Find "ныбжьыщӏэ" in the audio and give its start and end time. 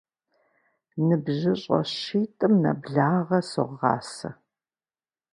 1.07-1.79